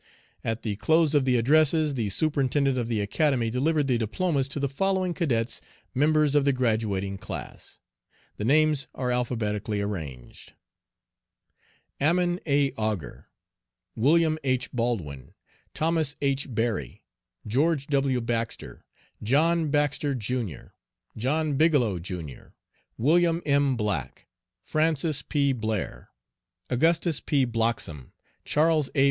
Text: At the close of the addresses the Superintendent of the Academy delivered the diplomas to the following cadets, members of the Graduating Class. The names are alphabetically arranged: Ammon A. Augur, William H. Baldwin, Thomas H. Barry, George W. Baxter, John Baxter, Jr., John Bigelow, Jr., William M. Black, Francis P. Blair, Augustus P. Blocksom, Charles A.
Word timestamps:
At 0.43 0.63
the 0.63 0.77
close 0.77 1.13
of 1.13 1.25
the 1.25 1.37
addresses 1.37 1.93
the 1.93 2.09
Superintendent 2.09 2.75
of 2.75 2.87
the 2.87 3.01
Academy 3.01 3.51
delivered 3.51 3.85
the 3.85 3.99
diplomas 3.99 4.47
to 4.49 4.59
the 4.59 4.67
following 4.67 5.13
cadets, 5.13 5.61
members 5.93 6.33
of 6.33 6.43
the 6.43 6.51
Graduating 6.51 7.19
Class. 7.19 7.79
The 8.37 8.43
names 8.45 8.87
are 8.95 9.11
alphabetically 9.11 9.79
arranged: 9.79 10.53
Ammon 11.99 12.39
A. 12.47 12.71
Augur, 12.79 13.27
William 13.95 14.39
H. 14.43 14.71
Baldwin, 14.71 15.35
Thomas 15.75 16.15
H. 16.19 16.47
Barry, 16.49 17.03
George 17.45 17.85
W. 17.85 18.21
Baxter, 18.21 18.83
John 19.21 19.69
Baxter, 19.69 20.15
Jr., 20.15 20.73
John 21.15 21.57
Bigelow, 21.57 21.99
Jr., 21.99 22.53
William 22.97 23.39
M. 23.45 23.77
Black, 23.77 24.25
Francis 24.63 25.21
P. 25.21 25.53
Blair, 25.53 26.09
Augustus 26.71 27.19
P. 27.19 27.45
Blocksom, 27.45 28.13
Charles 28.43 28.89
A. 28.95 28.99